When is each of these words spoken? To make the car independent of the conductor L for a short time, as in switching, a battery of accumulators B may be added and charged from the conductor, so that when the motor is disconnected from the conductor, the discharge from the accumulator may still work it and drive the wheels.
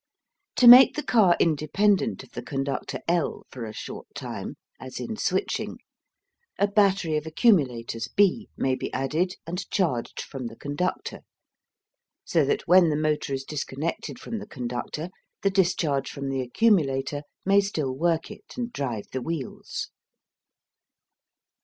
To 0.55 0.65
make 0.67 0.95
the 0.95 1.03
car 1.03 1.37
independent 1.39 2.23
of 2.23 2.31
the 2.31 2.41
conductor 2.41 3.01
L 3.07 3.43
for 3.51 3.65
a 3.65 3.71
short 3.71 4.07
time, 4.15 4.55
as 4.79 4.99
in 4.99 5.15
switching, 5.15 5.77
a 6.57 6.65
battery 6.67 7.17
of 7.17 7.27
accumulators 7.27 8.07
B 8.07 8.49
may 8.57 8.73
be 8.73 8.91
added 8.93 9.35
and 9.45 9.69
charged 9.69 10.19
from 10.19 10.47
the 10.47 10.55
conductor, 10.55 11.19
so 12.25 12.43
that 12.45 12.67
when 12.67 12.89
the 12.89 12.95
motor 12.95 13.31
is 13.35 13.43
disconnected 13.43 14.17
from 14.19 14.39
the 14.39 14.47
conductor, 14.47 15.09
the 15.43 15.51
discharge 15.51 16.09
from 16.09 16.29
the 16.29 16.41
accumulator 16.41 17.21
may 17.45 17.61
still 17.61 17.93
work 17.93 18.31
it 18.31 18.55
and 18.57 18.73
drive 18.73 19.05
the 19.11 19.21
wheels. 19.21 19.91